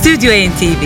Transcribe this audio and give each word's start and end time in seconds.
Stüdyo 0.00 0.30
NTV 0.30 0.82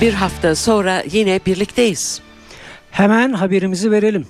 Bir 0.00 0.12
hafta 0.12 0.54
sonra 0.54 1.02
yine 1.12 1.40
birlikteyiz. 1.46 2.20
Hemen 2.90 3.32
haberimizi 3.32 3.90
verelim. 3.90 4.26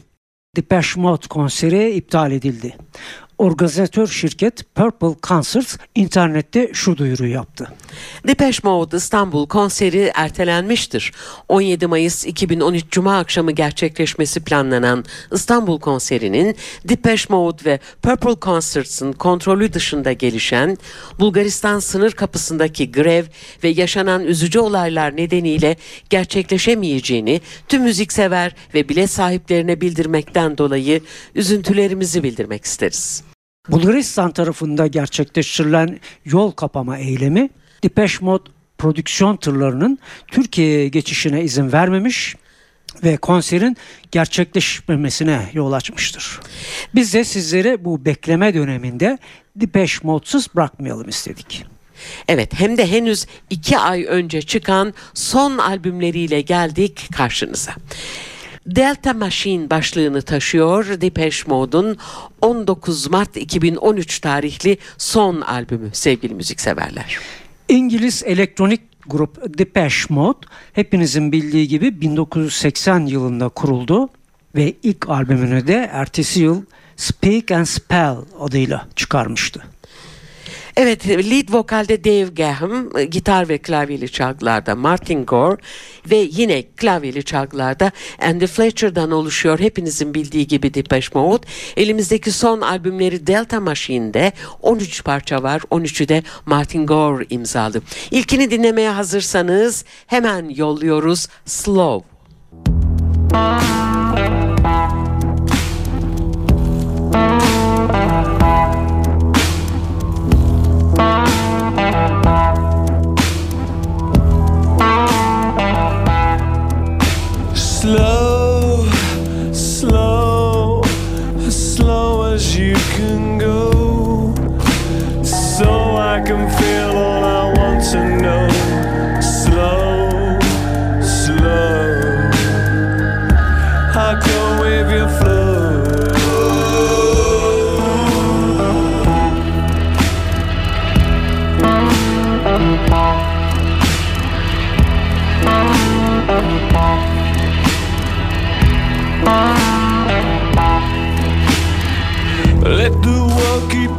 Depeche 0.57 1.01
Mode 1.01 1.27
konseri 1.29 1.91
iptal 1.91 2.33
edildi. 2.33 2.77
Organizatör 3.45 4.07
şirket 4.07 4.75
Purple 4.75 5.15
Concerts 5.23 5.77
internette 5.95 6.71
şu 6.73 6.97
duyuru 6.97 7.27
yaptı. 7.27 7.69
Depeche 8.27 8.59
Mode 8.63 8.97
İstanbul 8.97 9.47
konseri 9.47 10.13
ertelenmiştir. 10.15 11.13
17 11.49 11.87
Mayıs 11.87 12.27
2013 12.27 12.85
Cuma 12.91 13.19
akşamı 13.19 13.53
gerçekleşmesi 13.53 14.45
planlanan 14.45 15.05
İstanbul 15.33 15.81
konserinin 15.81 16.57
Depeche 16.85 17.25
Mode 17.29 17.65
ve 17.65 17.79
Purple 18.03 18.41
Concerts'ın 18.43 19.13
kontrolü 19.13 19.73
dışında 19.73 20.13
gelişen 20.13 20.79
Bulgaristan 21.21 21.79
sınır 21.79 22.13
kapısındaki 22.13 22.93
grev 22.93 23.25
ve 23.65 23.69
yaşanan 23.69 24.25
üzücü 24.25 24.59
olaylar 24.59 25.17
nedeniyle 25.17 25.77
gerçekleşemeyeceğini 26.11 27.41
tüm 27.69 27.83
müziksever 27.83 28.55
ve 28.75 28.89
bilet 28.89 29.11
sahiplerine 29.11 29.81
bildirmekten 29.81 30.59
dolayı 30.59 31.01
üzüntülerimizi 31.35 32.23
bildirmek 32.23 32.65
isteriz. 32.65 33.34
Bulgaristan 33.69 34.31
tarafında 34.31 34.87
gerçekleştirilen 34.87 36.01
yol 36.25 36.51
kapama 36.51 36.99
eylemi 36.99 37.51
Depeche 37.85 38.19
Mode 38.21 38.51
prodüksiyon 38.79 39.37
tırlarının 39.37 39.99
Türkiye'ye 40.29 40.89
geçişine 40.89 41.43
izin 41.43 41.73
vermemiş 41.73 42.37
ve 43.05 43.17
konserin 43.17 43.77
gerçekleşmemesine 44.11 45.51
yol 45.53 45.73
açmıştır. 45.73 46.41
Biz 46.95 47.15
de 47.15 47.25
sizlere 47.25 47.85
bu 47.85 48.05
bekleme 48.05 48.55
döneminde 48.55 49.19
Depeche 49.57 49.99
Mode'suz 50.03 50.55
bırakmayalım 50.55 51.09
istedik. 51.09 51.65
Evet 52.29 52.53
hem 52.55 52.77
de 52.77 52.91
henüz 52.91 53.27
iki 53.51 53.79
ay 53.79 54.05
önce 54.05 54.43
çıkan 54.43 54.95
son 55.15 55.59
albümleriyle 55.59 56.41
geldik 56.41 57.09
karşınıza. 57.17 57.73
Delta 58.67 59.13
Machine 59.13 59.71
başlığını 59.71 60.23
taşıyor 60.23 61.01
Depeche 61.01 61.43
Mode'un 61.47 61.97
19 62.41 63.11
Mart 63.11 63.37
2013 63.37 64.19
tarihli 64.19 64.79
son 64.99 65.41
albümü 65.41 65.91
sevgili 65.93 66.35
müzikseverler. 66.35 67.19
İngiliz 67.69 68.23
elektronik 68.27 68.81
grup 69.07 69.59
Depeche 69.59 70.07
Mode 70.09 70.39
hepinizin 70.73 71.33
bildiği 71.33 71.69
gibi 71.69 72.01
1980 72.01 73.07
yılında 73.07 73.49
kuruldu 73.49 74.09
ve 74.55 74.75
ilk 74.83 75.09
albümünü 75.09 75.67
de 75.67 75.91
ertesi 75.93 76.41
yıl 76.41 76.63
Speak 76.97 77.51
and 77.51 77.65
Spell 77.65 78.17
adıyla 78.41 78.89
çıkarmıştı. 78.97 79.63
Evet 80.77 81.09
lead 81.09 81.53
vokalde 81.53 82.05
Dave 82.05 82.35
Gahan, 82.37 82.91
gitar 83.11 83.49
ve 83.49 83.59
klavyeli 83.59 84.13
çalgılarda 84.13 84.75
Martin 84.75 85.27
Gore 85.27 85.57
ve 86.11 86.17
yine 86.17 86.63
klavyeli 86.63 87.25
çalgılarda 87.25 87.93
Andy 88.23 88.47
Fletcher'dan 88.47 89.11
oluşuyor. 89.11 89.61
Hepinizin 89.61 90.15
bildiği 90.15 90.47
gibi 90.47 90.75
Depeche 90.75 91.09
Mode. 91.15 91.47
Elimizdeki 91.77 92.33
son 92.33 92.61
albümleri 92.61 93.27
Delta 93.27 93.61
Machine'de 93.61 94.33
13 94.63 95.05
parça 95.05 95.43
var. 95.43 95.61
13'ü 95.61 96.09
de 96.09 96.23
Martin 96.47 96.87
Gore 96.87 97.27
imzalı. 97.31 97.83
İlkini 98.11 98.51
dinlemeye 98.51 98.91
hazırsanız 98.91 99.85
hemen 100.07 100.49
yolluyoruz 100.49 101.29
Slow. 101.47 102.09
Slow, 103.31 103.84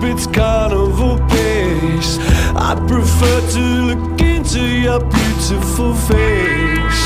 its 0.05 0.27
carnival 0.27 1.19
pace. 1.27 2.17
I 2.55 2.75
prefer 2.87 3.37
to 3.55 3.63
look 3.89 4.21
into 4.21 4.61
your 4.61 4.99
beautiful 4.99 5.93
face. 5.93 7.05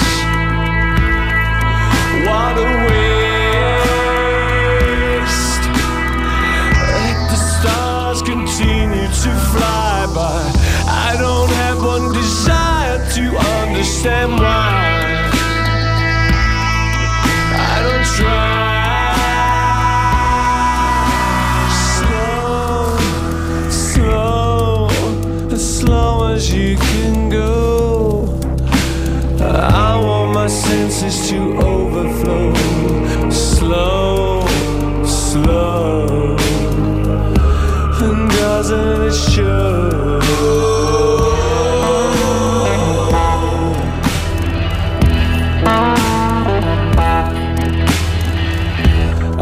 What 2.25 2.57
a 2.57 2.87
waste. 2.87 3.08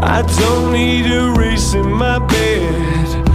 I 0.00 0.22
don't 0.22 0.72
need 0.72 1.06
a 1.06 1.32
race 1.32 1.74
in 1.74 1.90
my 1.90 2.20
bed 2.20 3.28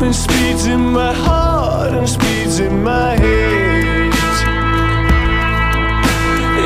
when 0.00 0.12
speed's 0.12 0.66
in 0.66 0.92
my 0.92 1.12
heart 1.12 1.92
and 1.94 2.08
speed's 2.08 2.60
in 2.60 2.84
my 2.84 3.16
head. 3.16 4.12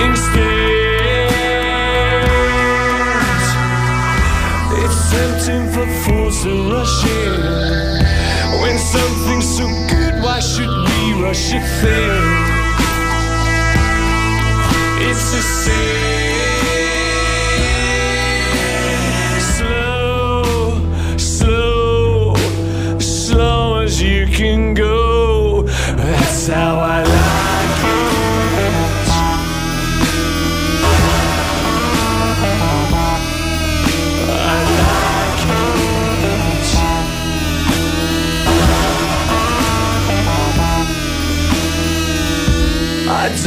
Instead, 0.07 1.31
it's 4.85 5.11
tempting 5.11 5.73
for 5.73 5.87
fools 6.03 6.43
to 6.43 6.71
rush 6.71 7.05
in 7.07 7.41
when 8.61 8.79
something's 8.79 9.57
so 9.57 9.67
good. 9.89 10.23
Why 10.23 10.41
should 10.41 10.69
we 10.69 11.23
rush 11.23 11.55
it 11.55 11.65
thin? 11.81 12.11
It's 15.09 15.33
the 15.33 15.41
same. 15.41 16.30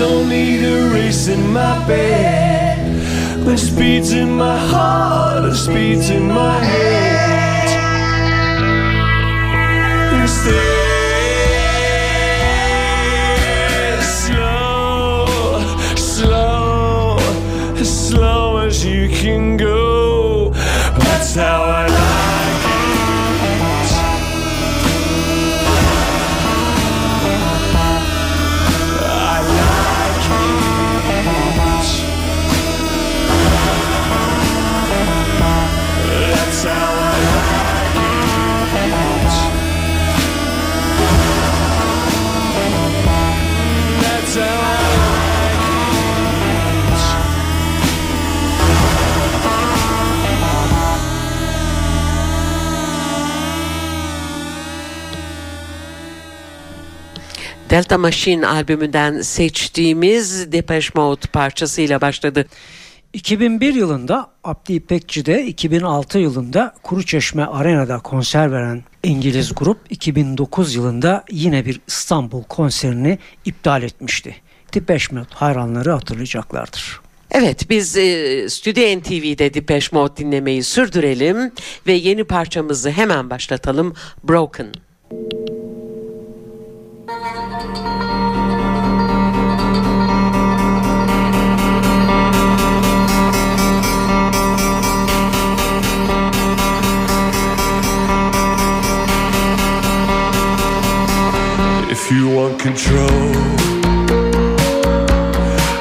Don't 0.04 0.28
need 0.28 0.62
a 0.66 0.90
race 0.94 1.30
in 1.30 1.54
my 1.54 1.76
bed. 1.88 2.78
When 3.46 3.58
speed's 3.58 4.12
in 4.12 4.36
my 4.36 4.58
heart 4.58 5.46
and 5.46 5.56
speed's 5.56 6.10
in 6.10 6.28
my 6.28 6.60
head. 6.72 7.70
Instead, 10.22 10.84
slow, 14.04 15.26
slow, 15.96 17.18
as 17.82 18.10
slow 18.10 18.58
as 18.58 18.84
you 18.86 19.08
can 19.08 19.56
go. 19.56 20.50
That's 21.06 21.34
how 21.36 21.73
Delta 57.74 57.98
Machine 57.98 58.48
albümünden 58.48 59.22
seçtiğimiz 59.22 60.52
Depeche 60.52 60.90
Mode 60.96 61.28
parçasıyla 61.34 62.02
başladı. 62.02 62.46
2001 63.14 63.74
yılında 63.74 64.32
Abdi 64.44 64.74
İpekçi'de, 64.74 65.46
2006 65.46 66.20
yılında 66.20 66.76
Kuruçeşme 66.84 67.44
Arena'da 67.44 68.00
konser 68.00 68.52
veren 68.52 68.84
İngiliz 69.04 69.56
grup 69.56 69.78
2009 69.90 70.76
yılında 70.76 71.24
yine 71.32 71.66
bir 71.66 71.82
İstanbul 71.88 72.44
konserini 72.44 73.20
iptal 73.46 73.84
etmişti. 73.84 74.36
Depeche 74.74 75.16
Mode 75.16 75.28
hayranları 75.34 75.92
hatırlayacaklardır. 75.92 77.02
Evet 77.32 77.70
biz 77.70 77.98
e, 77.98 78.50
Stüdyo 78.50 79.00
NTV'de 79.00 79.54
Depeche 79.54 79.88
Mode 79.92 80.18
dinlemeyi 80.18 80.64
sürdürelim 80.64 81.52
ve 81.88 81.94
yeni 81.94 82.24
parçamızı 82.24 82.92
hemen 82.92 83.30
başlatalım. 83.30 83.94
Broken. 84.24 84.68
If 102.06 102.12
you 102.12 102.28
want 102.36 102.60
control. 102.60 103.08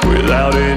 Without 0.08 0.54
any 0.54 0.71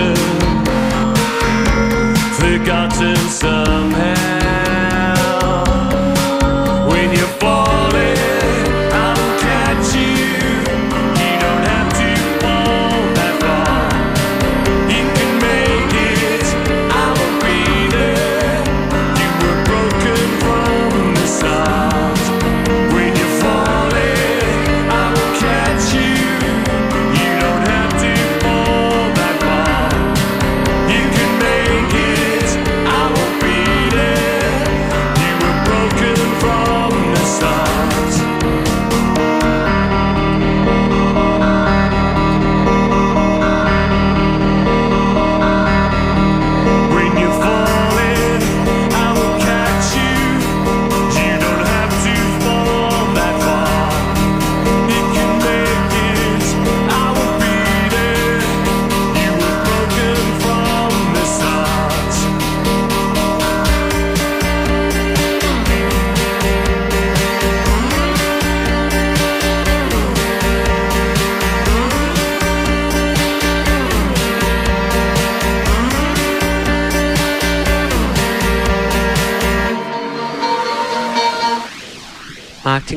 to 0.00 0.39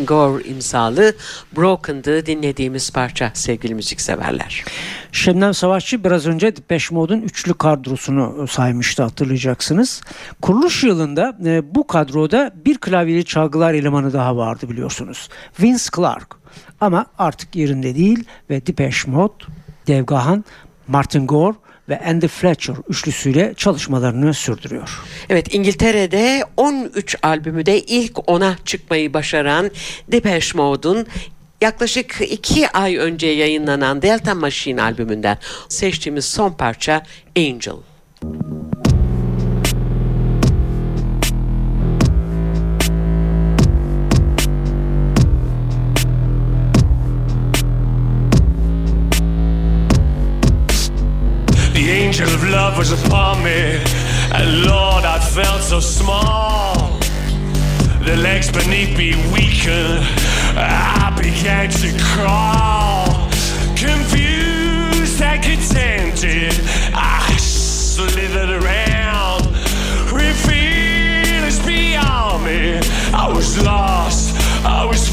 Martin 0.03 0.15
Gore 0.15 0.43
imzalı 0.43 1.13
Broken'dı 1.55 2.25
dinlediğimiz 2.25 2.91
parça 2.91 3.31
sevgili 3.33 3.75
müzikseverler. 3.75 4.65
Şebnem 5.12 5.53
Savaşçı 5.53 6.03
biraz 6.03 6.27
önce 6.27 6.55
Depeche 6.55 6.95
Mode'un 6.95 7.22
üçlü 7.22 7.53
kadrosunu 7.53 8.48
saymıştı 8.48 9.03
hatırlayacaksınız. 9.03 10.01
Kuruluş 10.41 10.83
yılında 10.83 11.38
e, 11.45 11.75
bu 11.75 11.88
kadroda 11.88 12.51
bir 12.65 12.77
klavyeli 12.77 13.25
çalgılar 13.25 13.74
elemanı 13.74 14.13
daha 14.13 14.38
vardı 14.38 14.69
biliyorsunuz. 14.69 15.29
Vince 15.62 15.83
Clark. 15.95 16.36
Ama 16.81 17.05
artık 17.17 17.55
yerinde 17.55 17.95
değil 17.95 18.25
ve 18.50 18.65
Depeche 18.65 19.12
Mode, 19.12 19.43
Dave 19.88 20.01
Gahan, 20.01 20.45
Martin 20.88 21.27
Gore 21.27 21.57
ve 21.89 21.99
Andy 21.99 22.27
Fletcher 22.27 22.75
üçlüsüyle 22.89 23.53
çalışmalarını 23.57 24.33
sürdürüyor. 24.33 24.99
Evet 25.29 25.53
İngiltere'de 25.53 26.43
13 26.57 27.15
albümü 27.23 27.65
de 27.65 27.79
ilk 27.79 28.11
10'a 28.11 28.57
çıkmayı 28.65 29.13
başaran 29.13 29.71
Depeche 30.07 30.57
Mode'un 30.57 31.07
yaklaşık 31.61 32.21
2 32.29 32.69
ay 32.69 32.97
önce 32.97 33.27
yayınlanan 33.27 34.01
Delta 34.01 34.35
Machine 34.35 34.81
albümünden 34.81 35.37
seçtiğimiz 35.69 36.25
son 36.25 36.51
parça 36.51 37.03
Angel. 37.37 37.92
Was 52.77 52.91
upon 53.05 53.43
me, 53.43 53.81
and 54.31 54.65
Lord, 54.65 55.03
I 55.05 55.19
felt 55.19 55.61
so 55.61 55.79
small. 55.79 56.97
The 58.05 58.15
legs 58.17 58.51
beneath 58.51 58.97
me 58.97 59.15
weakened, 59.31 60.03
I 60.55 61.13
began 61.15 61.69
to 61.69 61.89
crawl. 62.03 63.29
Confused 63.75 65.21
and 65.21 65.43
contented, 65.43 66.53
I 66.95 67.35
slithered 67.37 68.49
around. 68.63 69.45
With 70.11 70.37
feelings 70.47 71.59
beyond 71.65 72.45
me, 72.45 72.79
I 73.13 73.31
was 73.33 73.61
lost, 73.63 74.35
I 74.65 74.85
was 74.85 75.12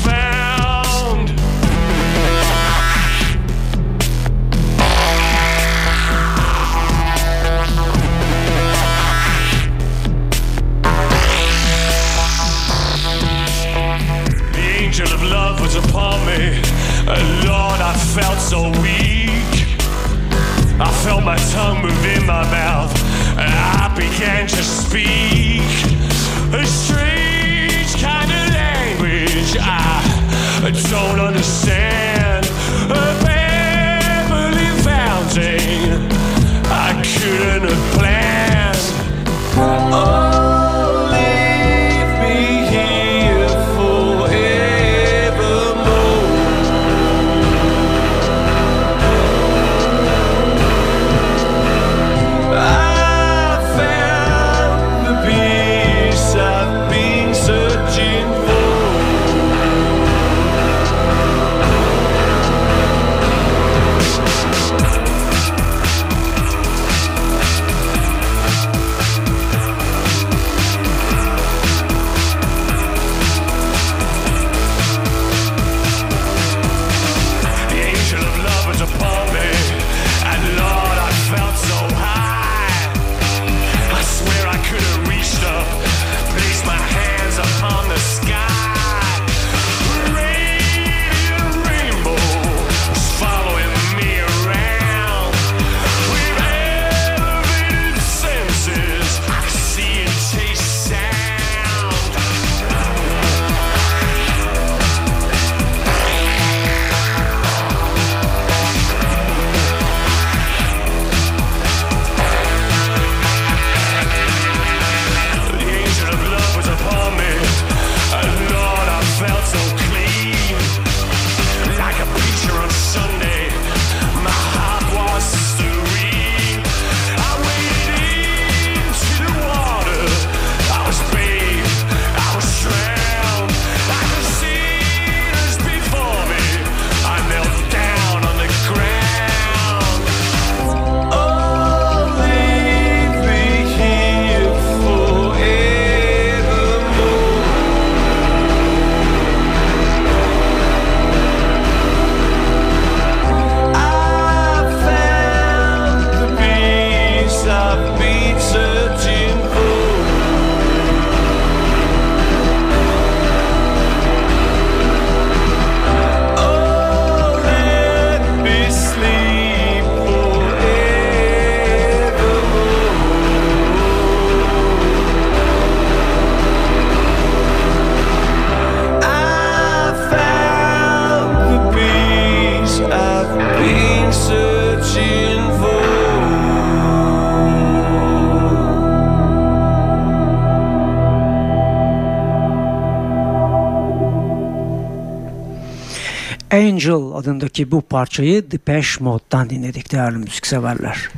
Angel 196.81 197.19
adındaki 197.19 197.71
bu 197.71 197.81
parçayı 197.81 198.51
Depeche 198.51 199.05
Mode'dan 199.05 199.51
dinledik 199.51 199.93
değerli 199.93 200.19
müzikseverler. 200.19 201.09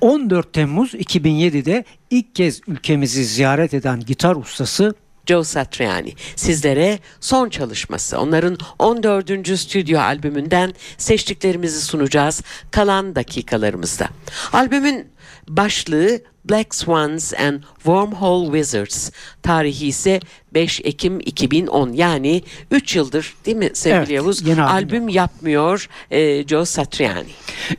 14 0.00 0.52
Temmuz 0.52 0.94
2007'de 0.94 1.84
ilk 2.10 2.34
kez 2.34 2.60
ülkemizi 2.66 3.24
ziyaret 3.24 3.74
eden 3.74 4.00
gitar 4.00 4.36
ustası 4.36 4.94
Joe 5.26 5.44
Satriani 5.44 6.12
sizlere 6.36 6.98
son 7.20 7.48
çalışması 7.48 8.18
onların 8.20 8.58
14. 8.78 9.58
stüdyo 9.58 10.00
albümünden 10.00 10.74
seçtiklerimizi 10.98 11.80
sunacağız 11.80 12.42
kalan 12.70 13.14
dakikalarımızda. 13.14 14.08
Albümün 14.52 15.08
başlığı 15.56 16.20
Black 16.44 16.74
Swans 16.74 17.34
and 17.34 17.62
Wormhole 17.74 18.46
Wizards 18.46 19.10
tarihi 19.42 19.86
ise 19.86 20.20
5 20.54 20.80
Ekim 20.84 21.20
2010 21.20 21.92
yani 21.92 22.42
3 22.70 22.96
yıldır 22.96 23.34
değil 23.46 23.56
mi 23.56 23.70
sevgili 23.74 23.98
Evet, 23.98 24.10
Yavuz 24.10 24.46
yeni 24.46 24.62
albüm 24.62 24.90
albüm 24.90 25.08
yapmıyor 25.08 25.88
e, 26.10 26.46
Joe 26.46 26.64
Satriani. 26.64 27.28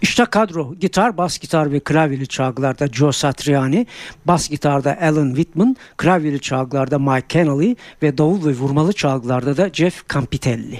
İşte 0.01 0.25
kadro 0.25 0.75
gitar, 0.75 1.17
bas 1.17 1.39
gitar 1.39 1.71
ve 1.71 1.79
klavyeli 1.79 2.27
çalgılarda 2.27 2.87
Joe 2.87 3.11
Satriani, 3.11 3.87
bas 4.25 4.49
gitarda 4.49 4.97
Alan 5.01 5.27
Whitman, 5.27 5.77
klavyeli 5.97 6.39
çalgılarda 6.39 6.99
Mike 6.99 7.27
Kennelly 7.27 7.75
ve 8.03 8.17
davul 8.17 8.45
ve 8.45 8.51
vurmalı 8.51 8.93
çalgılarda 8.93 9.57
da 9.57 9.69
Jeff 9.73 10.09
Campitelli. 10.13 10.79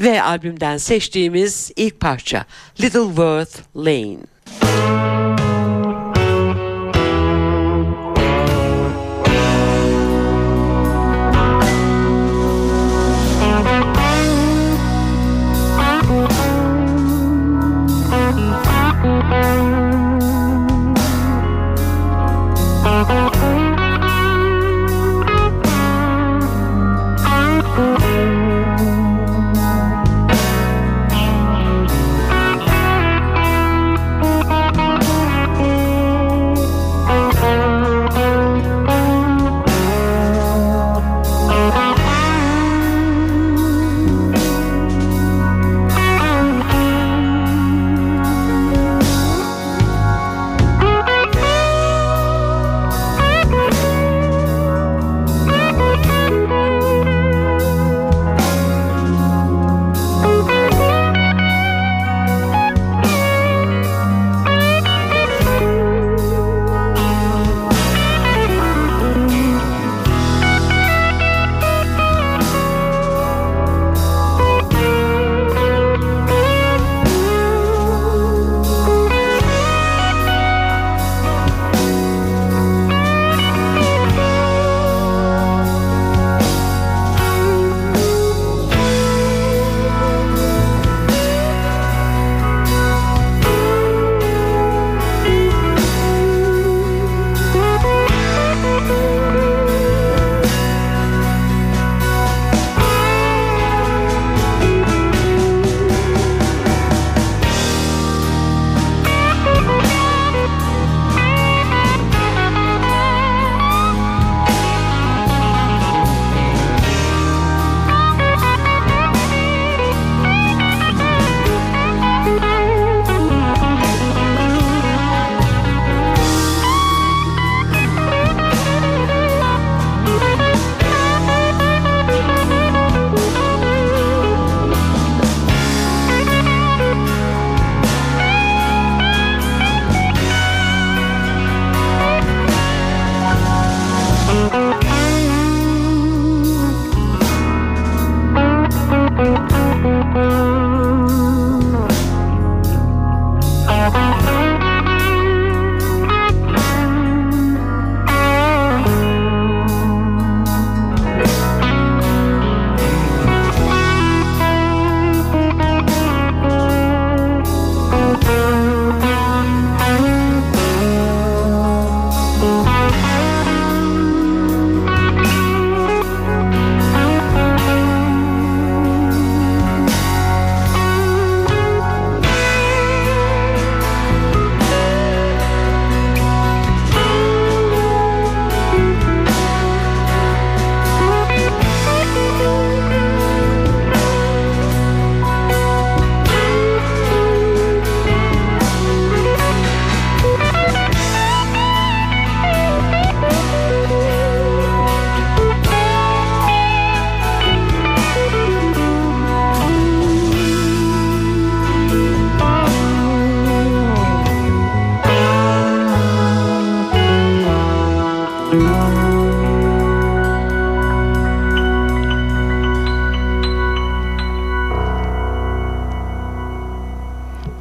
Ve 0.00 0.22
albümden 0.22 0.76
seçtiğimiz 0.76 1.70
ilk 1.76 2.00
parça 2.00 2.44
Littleworth 2.80 3.58
Lane. 3.76 5.17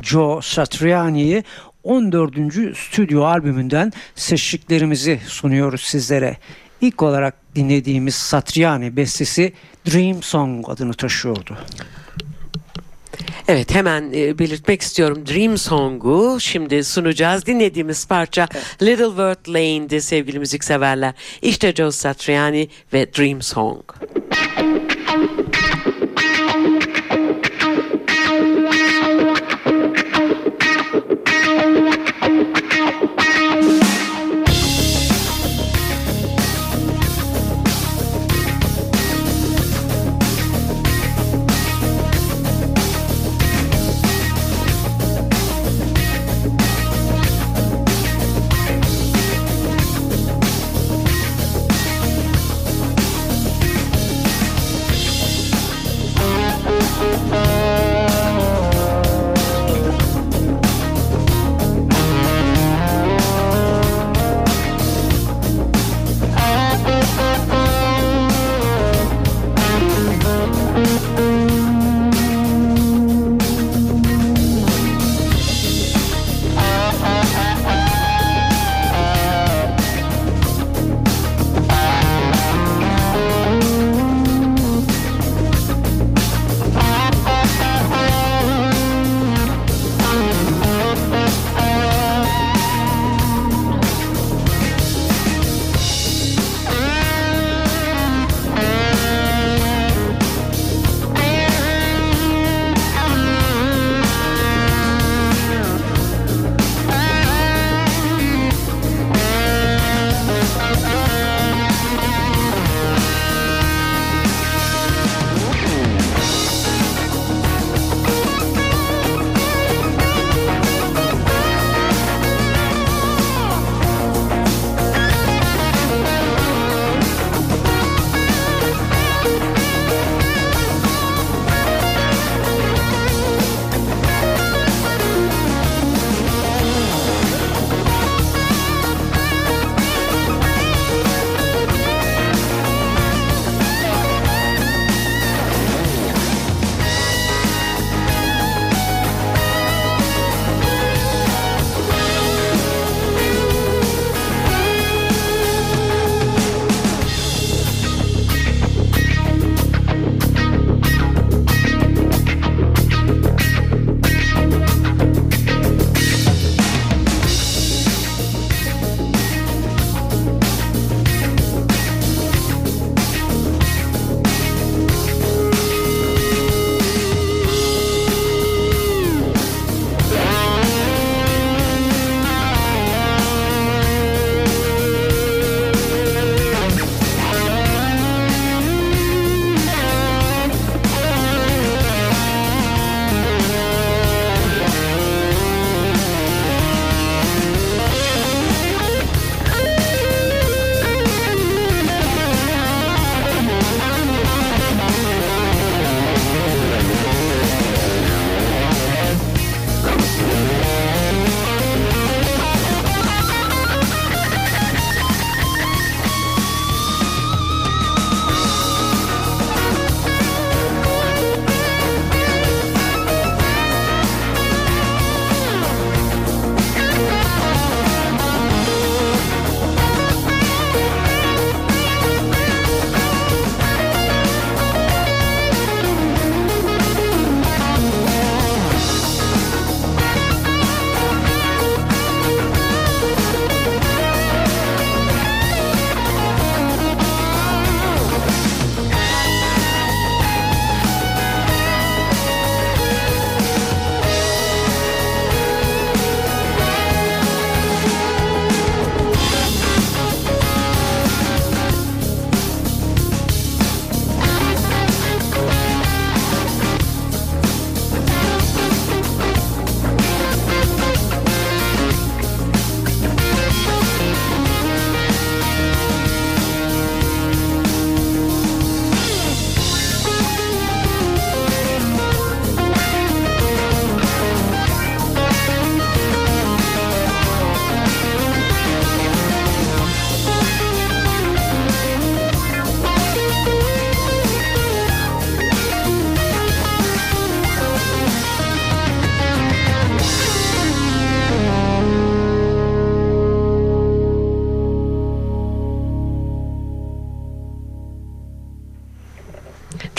Joe 0.08 0.42
Satriani'yi 0.42 1.44
14. 1.84 2.36
stüdyo 2.78 3.24
albümünden 3.24 3.94
seçtiklerimizi 4.16 5.20
sunuyoruz 5.28 5.82
sizlere. 5.82 6.38
İlk 6.82 7.04
olarak 7.04 7.36
dinlediğimiz 7.56 8.16
Satriani 8.16 8.96
bestesi 8.96 9.54
Dream 9.90 10.24
Song 10.24 10.70
adını 10.70 10.94
taşıyordu. 10.94 11.58
Evet 13.48 13.76
hemen 13.76 14.12
e, 14.14 14.40
belirtmek 14.40 14.82
istiyorum 14.82 15.24
Dream 15.28 15.58
Song'u 15.58 16.38
şimdi 16.40 16.84
sunacağız. 16.84 17.46
Dinlediğimiz 17.46 18.08
parça 18.08 18.48
Little 18.82 19.06
Word 19.06 19.48
Lane'di 19.48 20.02
sevgili 20.02 20.40
müzikseverler. 20.40 21.14
İşte 21.42 21.74
Joe 21.74 21.92
Satriani 21.92 22.70
ve 22.94 23.14
Dream 23.14 23.42
Song. 23.42 23.84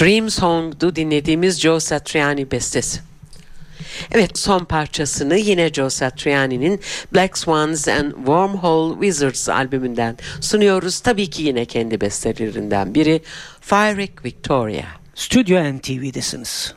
Dream 0.08 0.30
Song'du 0.30 0.96
dinlediğimiz 0.96 1.60
Joe 1.60 1.80
Satriani 1.80 2.50
bestesi. 2.50 3.00
Evet 4.12 4.38
son 4.38 4.64
parçasını 4.64 5.36
yine 5.36 5.72
Joe 5.72 5.90
Satriani'nin 5.90 6.80
Black 7.14 7.38
Swans 7.38 7.88
and 7.88 8.12
Wormhole 8.12 8.94
Wizards 8.94 9.48
albümünden 9.48 10.16
sunuyoruz. 10.40 11.00
Tabii 11.00 11.30
ki 11.30 11.42
yine 11.42 11.64
kendi 11.64 12.00
bestelerinden 12.00 12.94
biri 12.94 13.22
Fyrick 13.60 14.24
Victoria. 14.24 14.84
Stüdyo 15.14 15.76
NTV'desiniz. 15.76 16.74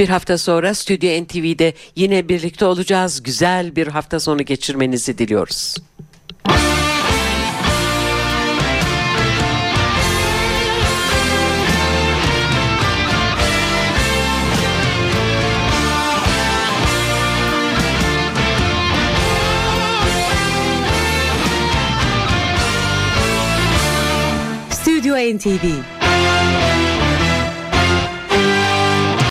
Bir 0.00 0.08
hafta 0.08 0.38
sonra 0.38 0.74
Stüdyo 0.74 1.24
NTV'de 1.24 1.72
yine 1.96 2.28
birlikte 2.28 2.64
olacağız. 2.64 3.22
Güzel 3.22 3.76
bir 3.76 3.86
hafta 3.86 4.20
sonu 4.20 4.42
geçirmenizi 4.42 5.18
diliyoruz. 5.18 5.76
Stüdyo 24.70 25.16
NTV 25.16 25.99